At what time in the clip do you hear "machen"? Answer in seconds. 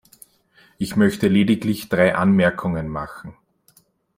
2.89-3.37